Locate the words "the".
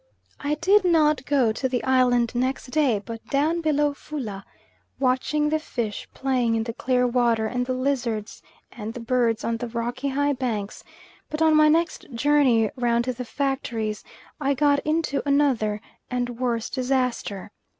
1.69-1.83, 5.47-5.59, 6.63-6.73, 7.67-7.75, 9.57-9.67, 13.13-13.25